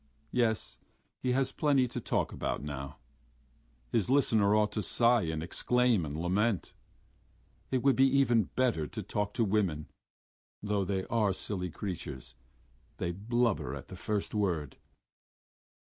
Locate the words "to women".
9.35-9.89